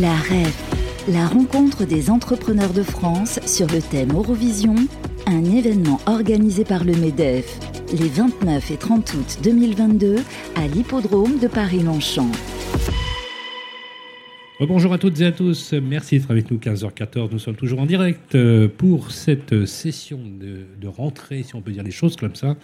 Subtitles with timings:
[0.00, 4.74] La REF, la rencontre des entrepreneurs de France sur le thème Eurovision,
[5.26, 7.58] un événement organisé par le MEDEF
[7.92, 10.16] les 29 et 30 août 2022
[10.56, 12.30] à l'hippodrome de Paris-Longchamp.
[14.60, 17.28] Bonjour à toutes et à tous, merci d'être avec nous 15h14.
[17.30, 21.82] Nous sommes toujours en direct euh, pour cette session de, rentrée, si on peut dire
[21.82, 22.56] les choses comme ça.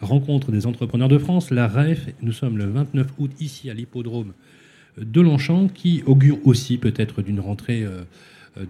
[0.00, 2.08] Rencontre des entrepreneurs de France, la REF.
[2.22, 4.32] Nous sommes le 29 août ici à l'hippodrome
[4.98, 7.86] de Longchamp qui augure aussi peut-être d'une rentrée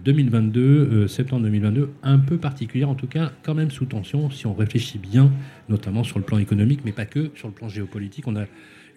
[0.03, 4.29] 2022, euh, euh, septembre 2022, un peu particulière, en tout cas quand même sous tension
[4.29, 5.31] si on réfléchit bien,
[5.69, 8.27] notamment sur le plan économique, mais pas que, sur le plan géopolitique.
[8.27, 8.45] On a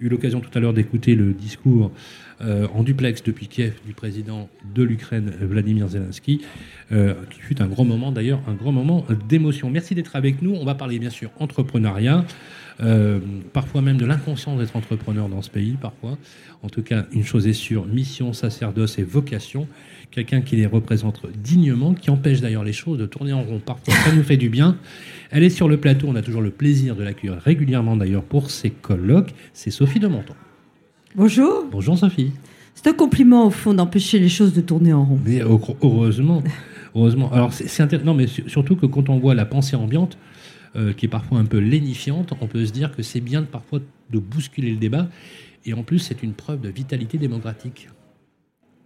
[0.00, 1.90] eu l'occasion tout à l'heure d'écouter le discours
[2.42, 6.42] euh, en duplex depuis Kiev du président de l'Ukraine, Vladimir Zelensky,
[6.92, 9.70] euh, qui fut un grand moment d'ailleurs, un grand moment d'émotion.
[9.70, 10.54] Merci d'être avec nous.
[10.54, 12.24] On va parler bien sûr entrepreneuriat.
[12.80, 13.20] Euh,
[13.52, 16.18] parfois même de l'inconscience d'être entrepreneur dans ce pays, parfois.
[16.62, 19.66] En tout cas, une chose est sûre, mission, sacerdoce et vocation.
[20.10, 23.60] Quelqu'un qui les représente dignement, qui empêche d'ailleurs les choses de tourner en rond.
[23.64, 24.76] Parfois, ça nous fait du bien.
[25.30, 28.50] Elle est sur le plateau, on a toujours le plaisir de l'accueillir régulièrement d'ailleurs pour
[28.50, 29.34] ses colloques.
[29.52, 30.34] C'est Sophie de Menton.
[31.14, 31.64] Bonjour.
[31.70, 32.32] Bonjour Sophie.
[32.74, 35.18] C'est un compliment au fond d'empêcher les choses de tourner en rond.
[35.24, 36.42] Mais heureusement,
[36.94, 37.32] heureusement.
[37.32, 40.18] Alors c'est intéressant, mais surtout que quand on voit la pensée ambiante,
[40.76, 43.80] euh, qui est parfois un peu lénifiante, on peut se dire que c'est bien parfois
[44.10, 45.08] de bousculer le débat.
[45.64, 47.88] Et en plus, c'est une preuve de vitalité démocratique.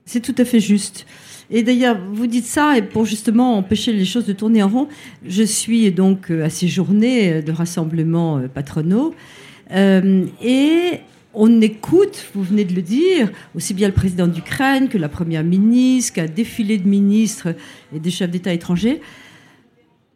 [0.04, 1.04] C'est tout à fait juste.
[1.50, 4.88] Et d'ailleurs, vous dites ça, et pour justement empêcher les choses de tourner en rond,
[5.26, 9.14] je suis donc euh, à ces journées de rassemblements euh, patronaux.
[9.72, 11.00] et
[11.34, 15.44] on écoute, vous venez de le dire, aussi bien le président d'Ukraine que la première
[15.44, 17.54] ministre, qu'un défilé de ministres
[17.94, 19.00] et des chefs d'État étrangers.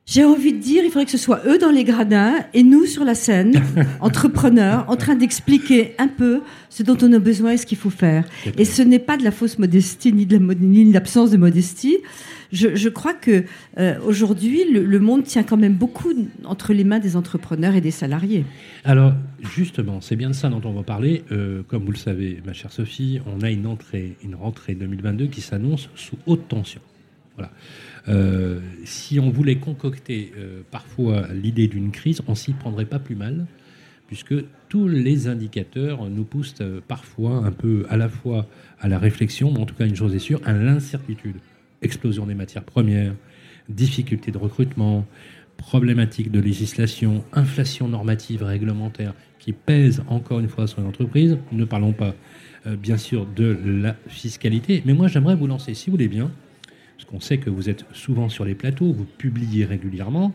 [0.06, 2.84] J'ai envie de dire, il faudrait que ce soit eux dans les gradins et nous
[2.84, 3.54] sur la scène,
[4.00, 7.88] entrepreneurs, en train d'expliquer un peu ce dont on a besoin et ce qu'il faut
[7.88, 8.26] faire.
[8.58, 11.96] Et ce n'est pas de la fausse modestie ni de l'absence de modestie.
[12.52, 13.44] Je, crois que
[13.78, 16.12] euh, aujourd'hui, le, monde tient quand même beaucoup
[16.44, 18.44] entre les mains des entrepreneurs et des salariés.
[18.84, 21.24] Alors, justement, c'est bien de ça dont on va parler.
[21.32, 25.26] Euh, comme vous le savez, ma chère Sophie, on a une entrée, une rentrée 2022
[25.26, 26.80] qui s'annonce sous haute tension.
[27.36, 27.50] Voilà.
[28.08, 30.32] Euh, si on voulait concocter
[30.70, 33.46] parfois l'idée d'une crise, on s'y prendrait pas plus mal,
[34.06, 34.34] puisque
[34.68, 38.46] tous les indicateurs nous poussent parfois un peu à la fois
[38.80, 41.36] à la réflexion, mais en tout cas une chose est sûre, à l'incertitude
[41.82, 43.14] explosion des matières premières,
[43.68, 45.06] difficultés de recrutement,
[45.56, 51.38] problématiques de législation, inflation normative réglementaire qui pèse encore une fois sur les entreprises.
[51.52, 52.14] Ne parlons pas,
[52.66, 54.82] euh, bien sûr, de la fiscalité.
[54.86, 56.30] Mais moi, j'aimerais vous lancer, si vous voulez bien,
[56.96, 60.32] parce qu'on sait que vous êtes souvent sur les plateaux, vous publiez régulièrement.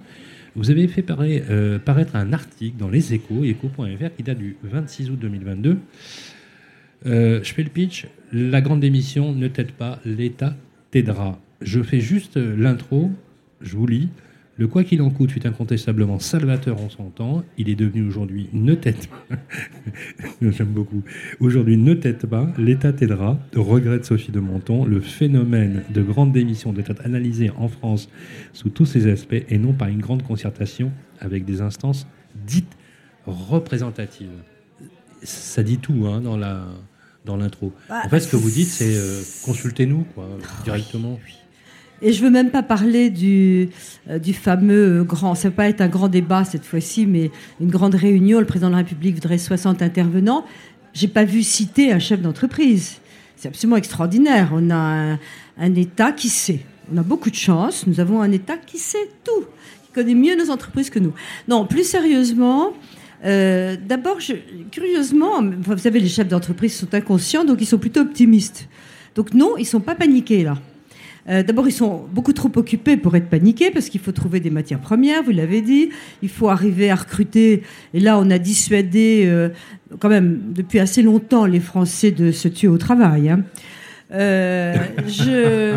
[0.55, 5.11] Vous avez fait euh, paraître un article dans Les Échos, échos.fr, qui date du 26
[5.11, 5.77] août 2022.
[7.05, 8.07] Euh, je fais le pitch.
[8.31, 10.55] La grande démission ne t'aide pas, l'État
[10.91, 11.39] t'aidera.
[11.61, 13.11] Je fais juste euh, l'intro,
[13.61, 14.09] je vous lis.
[14.59, 17.45] Le quoi qu'il en coûte fut incontestablement salvateur en son temps.
[17.57, 19.37] Il est devenu aujourd'hui ne tête pas.
[20.41, 21.01] J'aime beaucoup.
[21.39, 22.51] Aujourd'hui ne tête pas.
[22.57, 23.39] L'État t'aidera.
[23.55, 24.83] Regrette Sophie de Menton.
[24.83, 28.09] Le phénomène de grande démission doit être analysé en France
[28.51, 32.05] sous tous ses aspects et non par une grande concertation avec des instances
[32.45, 32.75] dites
[33.25, 34.27] représentatives.
[35.23, 36.65] Ça dit tout hein, dans la
[37.23, 37.71] dans l'intro.
[37.87, 40.27] Bah, en fait, ce que vous dites, c'est euh, consultez-nous quoi,
[40.65, 41.17] directement.
[42.01, 43.69] Et je veux même pas parler du,
[44.09, 47.69] euh, du fameux grand, ça va pas être un grand débat cette fois-ci, mais une
[47.69, 48.39] grande réunion.
[48.39, 50.45] Le président de la République voudrait 60 intervenants.
[50.93, 52.97] J'ai pas vu citer un chef d'entreprise.
[53.35, 54.49] C'est absolument extraordinaire.
[54.53, 55.17] On a
[55.57, 56.61] un, État qui sait.
[56.93, 57.85] On a beaucoup de chance.
[57.85, 59.45] Nous avons un État qui sait tout,
[59.85, 61.13] qui connaît mieux nos entreprises que nous.
[61.47, 62.73] Non, plus sérieusement,
[63.25, 64.17] euh, d'abord,
[64.71, 68.67] curieusement, vous savez, les chefs d'entreprise sont inconscients, donc ils sont plutôt optimistes.
[69.15, 70.57] Donc non, ils sont pas paniqués là.
[71.29, 74.49] Euh, d'abord, ils sont beaucoup trop occupés pour être paniqués parce qu'il faut trouver des
[74.49, 75.89] matières premières, vous l'avez dit.
[76.21, 77.63] Il faut arriver à recruter.
[77.93, 79.49] Et là, on a dissuadé euh,
[79.99, 83.29] quand même depuis assez longtemps les Français de se tuer au travail.
[83.29, 83.43] Hein.
[84.11, 85.75] je,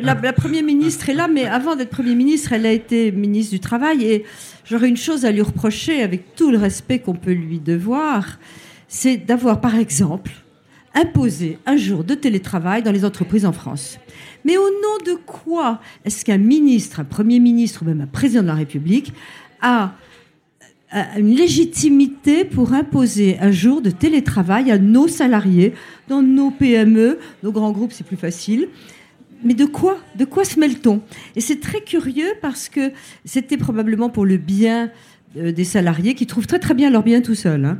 [0.00, 3.52] la, la, première ministre est là, mais avant d'être première ministre, elle a été ministre
[3.52, 4.24] du Travail et
[4.64, 8.38] J'aurais une chose à lui reprocher, avec tout le respect qu'on peut lui devoir,
[8.88, 10.32] c'est d'avoir, par exemple,
[10.94, 13.98] imposé un jour de télétravail dans les entreprises en France.
[14.44, 18.42] Mais au nom de quoi est-ce qu'un ministre, un Premier ministre ou même un président
[18.42, 19.12] de la République
[19.60, 19.94] a
[21.16, 25.74] une légitimité pour imposer un jour de télétravail à nos salariés
[26.08, 28.68] dans nos PME, nos grands groupes, c'est plus facile,
[29.42, 31.02] mais de quoi De quoi se mêle-t-on?
[31.36, 32.92] Et c'est très curieux parce que
[33.24, 34.90] c'était probablement pour le bien
[35.34, 37.64] des salariés qui trouvent très très bien leur bien tout seuls.
[37.64, 37.78] hein.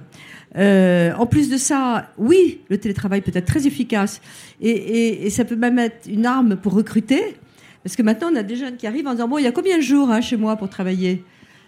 [0.56, 4.20] Euh, en plus de ça, oui, le télétravail peut être très efficace
[4.60, 7.20] et, et- et ça peut même être une arme pour recruter.
[7.82, 9.52] Parce que maintenant, on a des jeunes qui arrivent en disant Bon, il y a
[9.52, 11.22] combien de jours hein, chez moi pour travailler?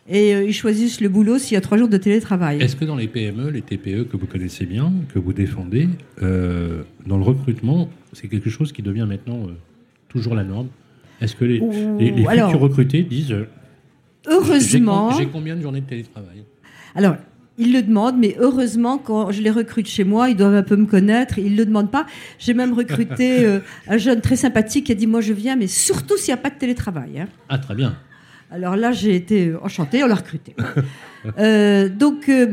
[0.09, 2.63] Et euh, ils choisissent le boulot s'il y a trois jours de télétravail.
[2.63, 5.89] Est-ce que dans les PME, les TPE que vous connaissez bien, que vous défendez,
[6.23, 9.53] euh, dans le recrutement, c'est quelque chose qui devient maintenant euh,
[10.09, 10.69] toujours la norme?
[11.21, 11.59] Est-ce que les,
[11.99, 13.49] les, les futurs recrutés disent euh,
[14.27, 15.11] Heureusement.
[15.13, 16.45] j'ai combien de journées de télétravail?
[16.95, 17.17] Alors,
[17.59, 20.77] ils le demandent, mais heureusement, quand je les recrute chez moi, ils doivent un peu
[20.77, 21.39] me connaître.
[21.39, 22.07] Ils ne le demandent pas.
[22.39, 25.67] J'ai même recruté euh, un jeune très sympathique qui a dit Moi, je viens, mais
[25.67, 27.21] surtout s'il n'y a pas de télétravail.
[27.21, 27.29] hein.
[27.49, 27.97] Ah, très bien.
[28.51, 30.55] Alors là, j'ai été enchantée, on l'a recruté.
[31.41, 32.47] Euh, donc, euh,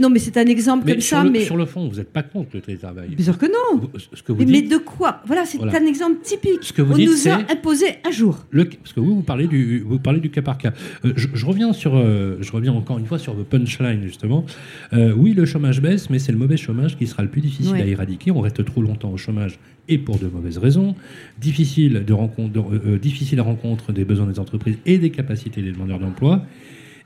[0.00, 2.12] non, mais c'est un exemple Mais comme ça, le, mais sur le fond, vous n'êtes
[2.12, 3.10] pas contre le télétravail.
[3.10, 3.78] bien sûr que non.
[3.80, 5.22] Vous- ce que vous Mais, de quoi?
[5.24, 5.78] Voilà, c'est Voilà.
[5.78, 6.58] un exemple typique.
[6.62, 8.44] Ce que vous on dites, nous a imposé un jour.
[8.50, 10.72] Le, parce que vous, vous parlez du, vous parlez du cas par cas.
[11.04, 14.44] Euh, je, je reviens sur, je reviens encore une fois sur vos punchlines justement.
[14.92, 17.82] Oui, le chômage baisse, mais c'est le mauvais chômage qui sera le plus difficile Ouais.
[17.82, 18.32] à éradiquer.
[18.32, 20.94] On reste trop longtemps au chômage et pour de mauvaises raisons.
[21.40, 25.62] Difficile de rencontre, euh, euh, difficile à rencontre des besoins des entreprises et des capacités
[25.62, 26.44] des demandeurs d'emploi.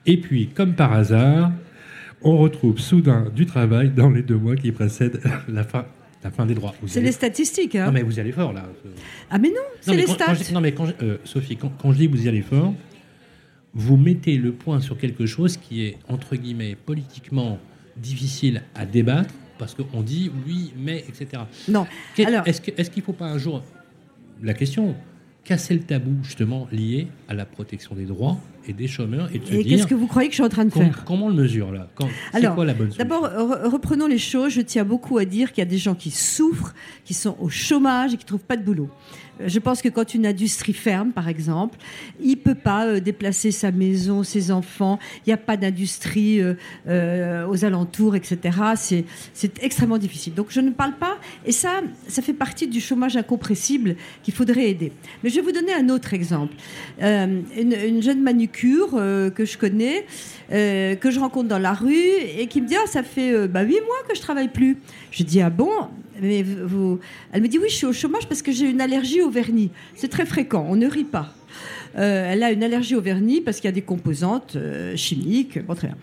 [0.06, 1.52] Et puis, comme par hasard,
[2.22, 5.86] on retrouve soudain du travail dans les deux mois qui précèdent la fin,
[6.24, 6.74] la fin des droits.
[6.86, 7.74] C'est allez- les statistiques.
[7.76, 7.86] hein.
[7.86, 8.68] Non mais vous y allez fort là.
[9.30, 10.26] Ah, mais non, c'est les quand- stats.
[10.26, 12.42] quand je- non, mais quand je- euh, Sophie, quand, quand je dis vous y allez
[12.42, 12.74] fort,
[13.74, 17.58] vous mettez le point sur quelque chose qui est, entre guillemets, politiquement
[17.96, 21.42] difficile à débattre, parce qu'on dit oui, mais, etc.
[21.68, 21.86] Non.
[22.46, 23.62] Est-ce que- est-ce qu'il ne faut pas un jour,
[24.42, 24.94] la question,
[25.44, 28.38] casser le tabou justement lié à la protection des droits
[28.68, 30.44] et des chômeurs et de se Et dire qu'est-ce que vous croyez que je suis
[30.44, 31.88] en train de com- faire comment on le mesure là
[32.32, 34.52] C'est quoi la bonne D'abord, re- reprenons les choses.
[34.52, 36.74] Je tiens beaucoup à dire qu'il y a des gens qui souffrent,
[37.04, 38.88] qui sont au chômage et qui ne trouvent pas de boulot.
[39.40, 41.78] Euh, Je pense que quand une industrie ferme, par exemple,
[42.22, 44.98] il ne peut pas euh, déplacer sa maison, ses enfants.
[45.26, 46.54] Il n'y a pas d'industrie euh,
[46.88, 48.58] euh, aux alentours, etc.
[48.76, 49.04] C'est-
[49.62, 50.32] extrêmement difficile.
[50.34, 54.70] Donc je ne parle pas, et ça, ça fait partie du chômage incompressible qu'il faudrait
[54.70, 54.90] aider.
[55.22, 56.54] Mais je vais vous donner un autre exemple.
[57.00, 57.44] Une,
[57.86, 60.06] une jeune manucure euh, que je connais,
[60.52, 63.48] euh, que je rencontre dans la rue et qui me dit ah ça fait euh,
[63.48, 64.78] bah, huit mois que je travaille plus.
[65.10, 65.70] Je dis ah bon?
[66.22, 66.98] Mais vous,
[67.32, 69.70] Elle me dit oui je suis au chômage parce que j'ai une allergie au vernis.
[69.94, 71.34] C'est très fréquent, on ne rit pas.
[71.98, 74.56] Euh, elle a une allergie au vernis parce qu'il y a des composantes
[74.96, 75.64] chimiques.
[75.64, 75.96] Bon, très bien.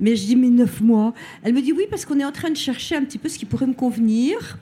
[0.00, 1.12] Mais je dis, mais neuf mois?
[1.42, 3.38] Elle me dit, oui, parce qu'on est en train de chercher un petit peu ce
[3.38, 4.58] qui pourrait me convenir.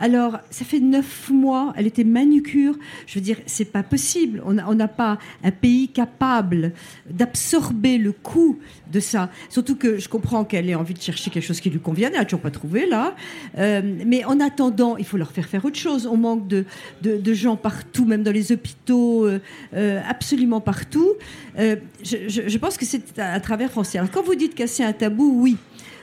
[0.00, 2.74] Alors, ça fait neuf mois, elle était manucure.
[3.06, 4.42] Je veux dire, c'est pas possible.
[4.46, 6.72] On n'a pas un pays capable
[7.08, 8.58] d'absorber le coût
[8.90, 9.30] de ça.
[9.50, 12.12] Surtout que je comprends qu'elle ait envie de chercher quelque chose qui lui convienne.
[12.14, 13.14] Elle n'a toujours pas trouvé, là.
[13.58, 16.06] Euh, mais en attendant, il faut leur faire faire autre chose.
[16.06, 16.64] On manque de,
[17.02, 19.38] de, gens partout, même dans les hôpitaux, euh,
[19.74, 21.12] euh, absolument partout.
[21.58, 24.00] Je, pense que c'est à, travers français.
[24.12, 25.56] Quand vous dites casser un tabou, oui.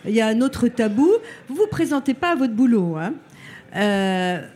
[0.07, 1.09] Il y a un autre tabou.
[1.50, 2.95] Vous vous présentez pas à votre boulot.
[2.95, 3.13] Hein.
[3.75, 4.47] Euh,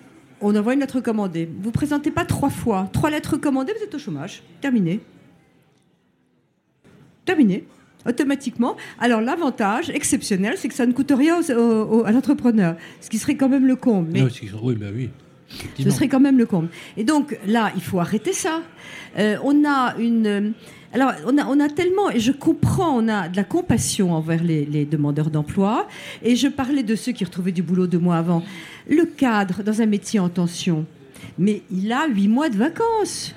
[0.42, 1.50] on envoie une lettre recommandée.
[1.60, 2.90] Vous ne présentez pas trois fois.
[2.94, 4.44] Trois lettres recommandées, vous êtes au chômage.
[4.62, 5.00] Terminé.
[7.26, 7.66] Terminé.
[8.08, 8.78] Automatiquement.
[9.00, 13.50] Alors l'avantage exceptionnel, c'est que ça ne coûte rien à l'entrepreneur, ce qui serait quand
[13.50, 14.18] même le comble.
[14.64, 15.10] Oui, bah oui.
[15.80, 16.70] Ce serait quand même le comble.
[16.98, 18.62] Et donc là, il faut arrêter ça.
[19.18, 20.54] Euh, on a une.
[20.94, 24.44] Alors, on a, on a tellement, et je comprends, on a de la compassion envers
[24.44, 25.88] les, les demandeurs d'emploi.
[26.22, 28.44] Et je parlais de ceux qui retrouvaient du boulot deux mois avant.
[28.90, 30.86] Le cadre dans un métier en tension,
[31.38, 33.34] mais il a huit mois de vacances.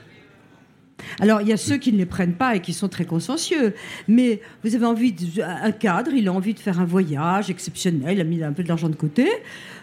[1.20, 3.74] Alors, il y a ceux qui ne les prennent pas et qui sont très consciencieux.
[4.08, 8.16] Mais vous avez envie de, un cadre, il a envie de faire un voyage exceptionnel,
[8.16, 9.28] il a mis un peu de l'argent de côté.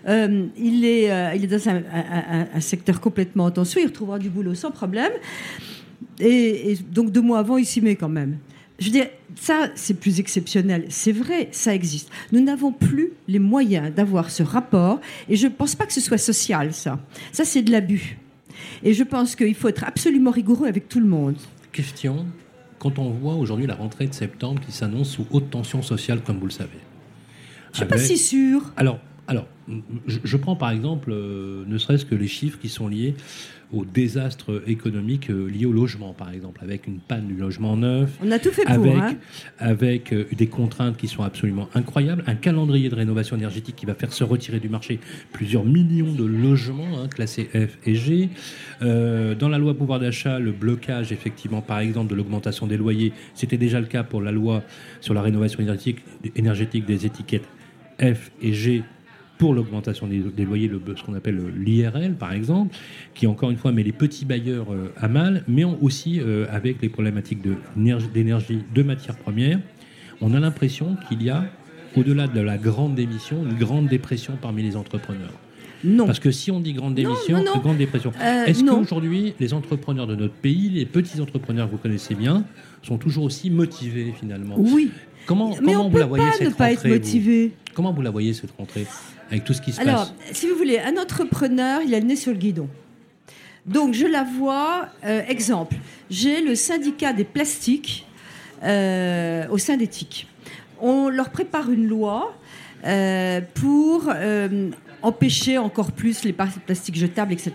[0.08, 4.30] Euh, il, est, euh, il est dans un, secteur complètement en tension, il retrouvera du
[4.30, 5.12] boulot sans problème.
[6.20, 8.38] Et, et donc, deux mois avant, il s'y met quand même.
[8.82, 10.86] Je veux dire, ça, c'est plus exceptionnel.
[10.90, 12.10] C'est vrai, ça existe.
[12.32, 15.00] Nous n'avons plus les moyens d'avoir ce rapport.
[15.30, 17.00] Et je ne pense pas que ce soit social, ça.
[17.32, 18.18] Ça, c'est de l'abus.
[18.84, 21.36] Et je pense qu'il faut être absolument rigoureux avec tout le monde.
[21.72, 22.26] Question,
[22.80, 26.40] quand on voit aujourd'hui la rentrée de septembre qui s'annonce sous haute tension sociale, comme
[26.40, 26.80] vous le savez.
[27.72, 28.74] Je suis pas si sûre.
[28.76, 29.11] Alors, alors
[30.08, 33.16] je, prends par exemple, euh, ne serait-ce que les chiffres qui sont liés
[33.74, 38.10] au désastre économique euh, lié au logement, par exemple, avec une panne du logement neuf,
[38.22, 38.74] On a tout fait pour.
[38.74, 39.16] avec, hein.
[39.60, 43.94] avec euh, des contraintes qui sont absolument incroyables, un calendrier de rénovation énergétique qui va
[43.94, 45.00] faire se retirer du marché
[45.32, 48.30] plusieurs millions de logements hein, classés F et G.
[48.82, 53.58] Dans la loi pouvoir d'achat, le blocage, effectivement, par exemple, de l'augmentation des loyers, c'était
[53.58, 54.64] déjà le cas pour la loi
[55.00, 56.00] sur la rénovation énergétique,
[56.36, 57.48] énergétique des étiquettes
[58.02, 58.84] F et G
[59.42, 62.76] pour l'augmentation des, des loyers, le, ce qu'on appelle l'IRL par exemple,
[63.16, 66.80] qui encore une fois met les petits bailleurs euh, à mal, mais aussi euh, avec
[66.84, 67.56] les problématiques de-
[68.14, 69.60] d'énergie, de matières premières
[70.22, 71.46] on a l'impression qu'il y a,
[71.98, 75.34] au-delà de la grande démission, une grande dépression parmi les entrepreneurs.
[75.84, 76.06] Non.
[76.06, 77.60] Parce que si on dit grande démission, non, non.
[77.62, 81.80] grande dépression, Euh, est-ce qu'aujourd'hui, les entrepreneurs de notre pays, les petits entrepreneurs que vous
[81.80, 82.44] connaissez bien,
[82.84, 84.54] sont toujours aussi motivés finalement?
[84.60, 84.92] Oui.
[85.26, 87.52] Comment, Mais comment on vous peut la voyez pas cette ne pas être rentrée, vous?
[87.74, 88.86] Comment vous la voyez cette rentrée?
[89.32, 92.06] Avec tout ce qui se Alors, passe si vous voulez, un entrepreneur, il a le
[92.06, 92.68] nez sur le guidon.
[93.66, 95.76] Donc, je la vois, euh, exemple,
[96.10, 98.06] j'ai le syndicat des plastiques
[98.64, 100.28] euh, au synthétique.
[100.82, 102.36] On leur prépare une loi
[102.86, 104.12] euh, pour
[105.02, 107.54] empêcher encore plus les plastiques jetables, etc.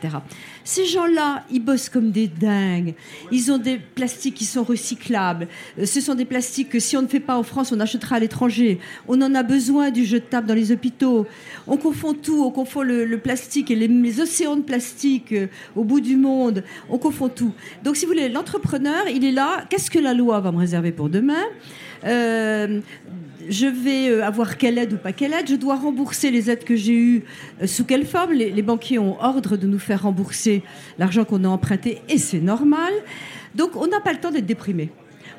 [0.64, 2.94] Ces gens-là, ils bossent comme des dingues.
[3.30, 5.48] Ils ont des plastiques qui sont recyclables.
[5.78, 8.16] Euh, Ce sont des plastiques que si on ne fait pas en France, on achètera
[8.16, 8.78] à l'étranger.
[9.08, 11.26] On en a besoin du jetable dans les hôpitaux.
[11.66, 12.42] On confond tout.
[12.44, 16.64] On confond le, plastique et les, océans de plastique euh, au bout du monde.
[16.90, 17.52] On confond tout.
[17.82, 19.64] Donc, si vous voulez, l'entrepreneur, il est là.
[19.70, 21.44] Qu'est-ce que la loi va me réserver pour demain?
[22.04, 22.80] Euh,
[23.48, 26.76] je vais avoir quelle aide ou pas quelle aide, je dois rembourser les aides que
[26.76, 27.24] j'ai eues,
[27.64, 30.62] sous quelle forme les, les banquiers ont ordre de nous faire rembourser
[30.98, 32.92] l'argent qu'on a emprunté et c'est normal.
[33.54, 34.90] Donc on n'a pas le temps d'être déprimé.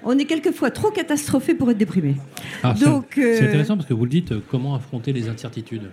[0.03, 2.15] On est quelquefois trop catastrophé pour être déprimé.
[2.61, 5.89] C'est- donc, euh, C'est intéressant parce que vous le dites, euh, comment affronter les incertitudes?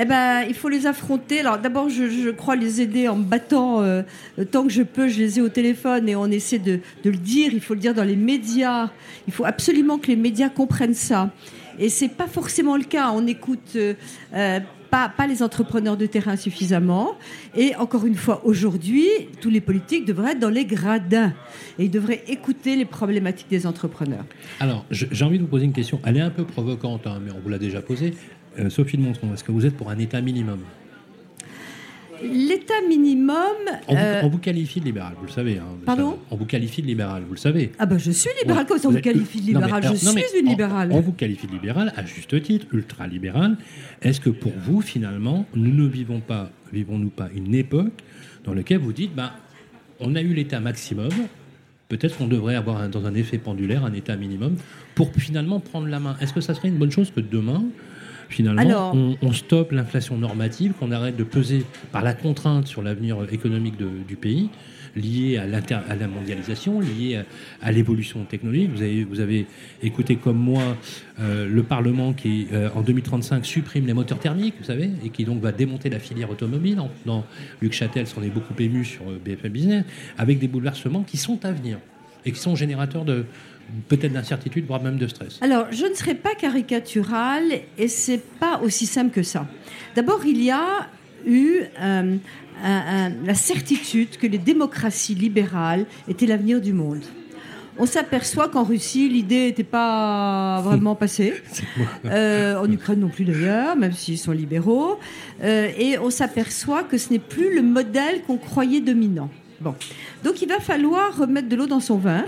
[0.00, 1.40] Eh ben, il faut les affronter.
[1.40, 4.02] Alors, d'abord, je, je crois les aider en me battant euh,
[4.50, 5.08] tant que je peux.
[5.08, 7.50] Je les ai au téléphone et on essaie de, de le dire.
[7.54, 8.90] Il faut le dire dans les médias.
[9.26, 11.30] Il faut absolument que les médias comprennent ça.
[11.78, 13.10] Et c'est pas forcément le cas.
[13.14, 13.94] On écoute euh,
[14.34, 17.16] euh, pas, les entrepreneurs de terrain suffisamment.
[17.56, 19.06] Et encore une fois, aujourd'hui,
[19.40, 21.32] tous les politiques devraient être dans les gradins
[21.78, 24.24] et ils devraient écouter les problématiques des entrepreneurs.
[24.60, 26.00] Alors, j'ai envie de vous poser une question.
[26.04, 28.14] Elle est un peu provocante, hein, mais on vous l'a déjà posée.
[28.58, 30.60] Euh, Sophie de Montron, est-ce que vous êtes pour un État minimum?
[32.22, 33.36] L'État minimum.
[33.88, 35.58] on, vous- euh, on vous qualifie de libéral, vous le savez.
[35.58, 36.20] hein, vous Pardon savez.
[36.30, 37.72] On vous qualifie de libéral, vous le savez.
[37.78, 39.82] Ah ben je suis libéral, comme ça on Vous qualifie de libéral.
[39.84, 40.88] je suis une libérale.
[40.92, 43.56] On, vous qualifie de libéral, à juste titre, ultra-libéral.
[44.02, 47.92] Est-ce que pour vous, finalement, nous ne vivons pas, vivons-nous pas une époque
[48.44, 49.30] dans laquelle vous dites, ben,
[50.00, 51.10] on a eu l'état maximum,
[51.88, 54.56] peut-être qu'on devrait avoir un- dans un effet pendulaire un état minimum
[54.94, 56.16] pour finalement prendre la main.
[56.20, 57.64] Est-ce que ça serait une bonne chose que demain,
[58.28, 62.82] finalement, Alors- on, on stoppe l'inflation normative, qu'on arrête de peser par la contrainte sur
[62.82, 64.48] l'avenir économique de- du pays
[64.96, 67.16] liée à, l'inter- à la mondialisation, liée
[67.62, 68.70] à, à l'évolution technologique.
[68.74, 69.46] Vous avez, vous avez
[69.82, 70.62] écouté comme moi
[71.20, 75.24] euh, le Parlement qui, euh, en 2035, supprime les moteurs thermiques, vous savez, et qui
[75.24, 76.80] donc va démonter la filière automobile.
[76.80, 77.24] En, dans
[77.62, 79.84] Luc Châtel s'en est beaucoup ému sur euh, BFM Business,
[80.16, 81.78] avec des bouleversements qui sont à venir
[82.26, 83.24] et qui sont générateurs de
[83.88, 85.38] peut-être d'incertitude, voire même de stress.
[85.40, 89.46] Alors, je ne serai pas caricaturale et c'est pas aussi simple que ça.
[89.96, 90.88] D'abord, il y a
[91.26, 92.16] eu euh,
[92.64, 97.02] un- un- la certitude que les démocraties libérales étaient l'avenir du monde.
[97.80, 101.34] On s'aperçoit qu'en Russie, l'idée n'était pas vraiment passée.
[102.06, 104.98] Euh, en Ukraine non plus d'ailleurs, même s'ils sont libéraux.
[105.44, 109.30] Euh, et on s'aperçoit que ce n'est plus le modèle qu'on croyait dominant.
[109.60, 109.74] Bon.
[110.24, 112.24] Donc il va falloir remettre de l'eau dans son vin.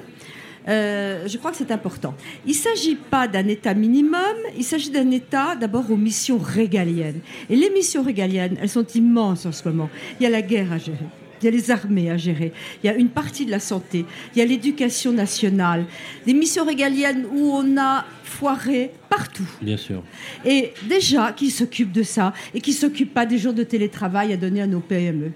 [0.69, 2.15] Euh, je crois que c'est important.
[2.47, 7.21] Il ne s'agit pas d'un État minimum, il s'agit d'un État d'abord aux missions régaliennes.
[7.49, 9.91] Et les missions régaliennes, elles sont immenses en ce moment.
[10.19, 11.07] Il y a la guerre à gérer.
[11.43, 12.53] Il y a les armées à gérer,
[12.83, 15.87] il y a une partie de la santé, il y a l'éducation nationale,
[16.27, 19.49] des missions régaliennes où on a foiré partout.
[19.63, 20.03] Bien sûr.
[20.45, 24.37] Et déjà, qui s'occupe de ça et qui s'occupe pas des jours de télétravail à
[24.37, 25.33] donner à nos PME.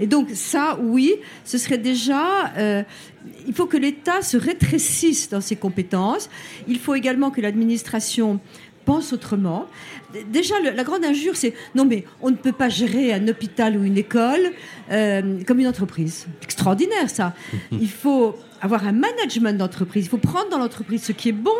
[0.00, 2.52] Et donc ça, oui, ce serait déjà...
[2.56, 2.82] euh,
[3.46, 6.30] il faut que l'État se rétrécisse dans ses compétences.
[6.68, 8.40] Il faut également que l'administration
[8.86, 9.66] pense autrement.
[10.32, 13.76] Déjà, le- la grande injure, c'est non, mais on ne peut pas gérer un hôpital
[13.76, 14.40] ou une école
[14.90, 16.26] euh, comme une entreprise.
[16.42, 17.34] Extraordinaire, ça.
[17.72, 20.04] Il faut avoir un management d'entreprise.
[20.06, 21.50] Il faut prendre dans l'entreprise ce qui est bon,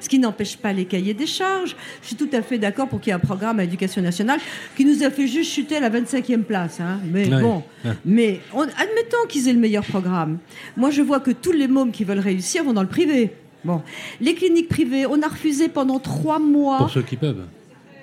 [0.00, 1.76] ce qui n'empêche pas les cahiers des charges.
[2.02, 4.40] Je suis tout à fait d'accord pour qu'il y ait un programme à l'éducation nationale
[4.76, 6.80] qui nous a fait juste chuter à la 25e place.
[6.80, 6.98] hein.
[7.10, 7.92] Mais bon, Ouais.
[8.04, 10.38] mais on- admettons qu'ils aient le meilleur programme.
[10.76, 13.30] Moi, je vois que tous les mômes qui veulent réussir vont dans le privé.
[13.64, 13.82] Bon,
[14.20, 17.44] les cliniques privées, on a refusé pendant trois mois Pour ceux qui peuvent.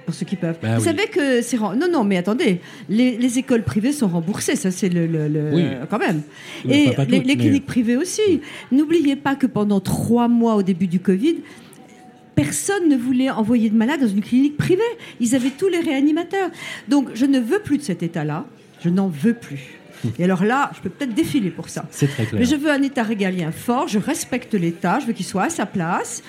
[0.08, 0.58] Pour ceux qui peuvent.
[0.62, 0.86] Bah Vous oui.
[0.86, 4.88] savez que c'est non non mais attendez, les, les écoles privées sont remboursées, ça c'est
[4.90, 5.66] le, le- le- Oui.
[5.90, 6.22] quand même.
[6.68, 8.42] Et les, mais- cliniques privées aussi.
[8.72, 11.36] N'oubliez pas que pendant trois mois au début du Covid.
[12.36, 14.82] Personne ne voulait envoyer de malades dans une clinique privée.
[15.20, 16.52] Ils avaient tous les réanimateurs.
[16.88, 18.46] Donc, je ne veux plus de cet état-là.
[18.84, 19.80] Je n'en veux plus.
[20.20, 21.86] Et alors là, je peux peut-être défiler pour ça.
[21.90, 22.40] C'est très clair.
[22.40, 25.50] Mais je veux un État régalien fort, je respecte l'État, je veux qu'il soit à
[25.50, 26.22] sa place.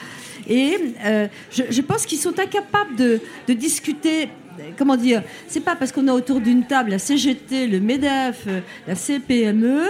[0.49, 4.29] Et euh, je, pense qu'ils sont incapables de discuter
[4.77, 8.61] comment dire, c'est pas parce qu'on a autour d'une table la CGT, le MEDEF, euh,
[8.87, 9.83] la CPME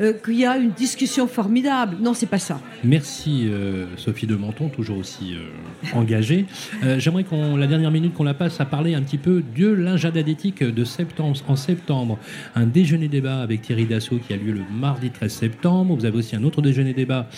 [0.00, 1.96] euh, qu'il y a une discussion formidable.
[2.00, 2.60] Non, c'est pas ça.
[2.82, 5.34] Merci euh, Sophie de Menton, toujours aussi
[5.92, 6.46] engagée.
[6.98, 10.04] J'aimerais qu'on la dernière minute qu'on la passe à parler un petit peu de l'ingénieur
[10.14, 12.18] de septembre en septembre.
[12.54, 15.94] Un déjeuner débat avec Thierry Dassault qui a lieu le mardi 13 septembre.
[15.94, 17.28] Vous avez aussi un autre déjeuner débat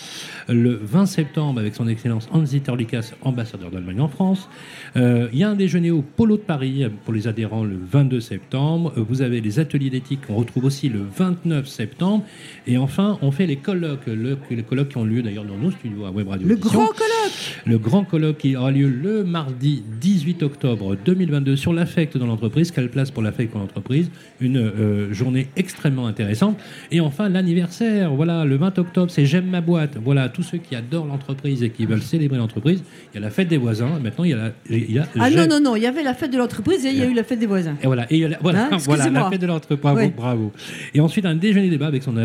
[0.49, 4.49] le 20 septembre avec son Excellence Hansi Torlikas, ambassadeur d'Allemagne en France.
[4.95, 8.93] Il y a un déjeuner au Polo de Paris pour les adhérents le 22 septembre.
[8.97, 12.23] Euh, vous avez les ateliers d'éthique qu'on retrouve aussi le 29 septembre.
[12.65, 16.05] Et enfin, on fait les colloques, les colloques qui ont lieu d'ailleurs dans nos studios
[16.05, 16.47] à Web Radio.
[16.47, 19.83] Le grand colloque Le grand colloque qui aura lieu le mardi
[20.27, 22.71] 18 octobre 2022 sur l'affect dans l'entreprise.
[22.71, 24.11] Quelle place pour l'affect dans l'entreprise?
[24.41, 26.59] Une euh, journée extrêmement intéressante.
[26.91, 28.13] Et enfin, l'anniversaire.
[28.13, 29.97] Voilà, le 20 octobre, c'est J'aime ma boîte.
[30.03, 32.83] Voilà, tous ceux qui adorent l'entreprise et qui veulent célébrer l'entreprise.
[33.13, 33.99] Il y a la fête des voisins.
[34.03, 34.51] Maintenant, il y a la.
[34.69, 36.89] Il y a ah non, non, non, il y avait la fête de l'entreprise et
[36.89, 37.77] il y a eu la fête des voisins.
[37.81, 39.79] Et voilà, et voilà, hein, voilà la fête de l'entreprise.
[39.81, 40.51] Bravo, bravo.
[40.93, 42.17] Et ensuite, un déjeuner débat avec son,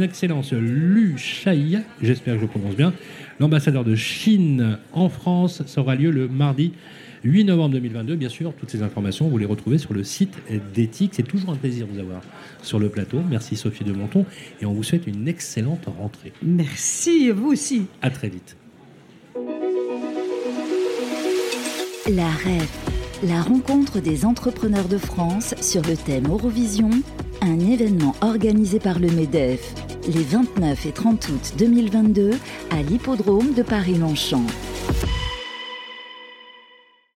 [0.00, 2.92] excellence Lu Shai, j'espère que je prononce bien,
[3.40, 5.64] l'ambassadeur de Chine en France.
[5.66, 6.72] Ça aura lieu le mardi
[7.24, 8.16] 8 novembre 2022.
[8.16, 10.34] Bien sûr, toutes ces informations, vous les retrouvez sur le site
[10.74, 11.12] d'éthique.
[11.14, 12.22] C'est toujours un plaisir de vous avoir
[12.62, 13.20] sur le plateau.
[13.28, 14.24] Merci Sophie de Monton
[14.60, 16.32] et on vous souhaite une excellente rentrée.
[16.42, 17.86] Merci, vous aussi.
[18.02, 18.56] À très vite.
[22.08, 22.68] La rêve
[23.22, 26.88] la rencontre des entrepreneurs de France sur le thème Eurovision,
[27.42, 29.74] un événement organisé par le MEDEF
[30.06, 32.30] les 29 et 30 août 2022
[32.70, 34.46] à l'hippodrome de Paris-Longchamp.